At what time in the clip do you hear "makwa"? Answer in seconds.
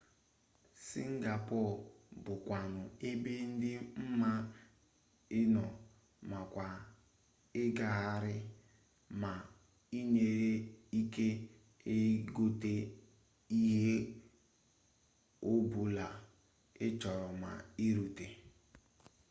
6.29-6.67